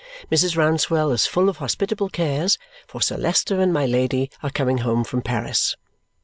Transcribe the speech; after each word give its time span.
Mrs. 0.31 0.55
Rouncewell 0.57 1.11
is 1.13 1.27
full 1.27 1.47
of 1.47 1.57
hospitable 1.57 2.09
cares, 2.09 2.57
for 2.87 3.03
Sir 3.03 3.17
Leicester 3.17 3.61
and 3.61 3.71
my 3.71 3.85
Lady 3.85 4.31
are 4.41 4.49
coming 4.49 4.79
home 4.79 5.03
from 5.03 5.21
Paris. 5.21 5.75